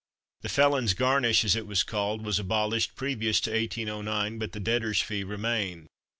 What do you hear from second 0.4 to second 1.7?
The felons' "garnish," as it